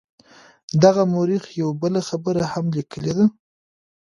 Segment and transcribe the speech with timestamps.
[0.83, 3.25] دغه مورخ یوه بله خبره هم لیکلې ده.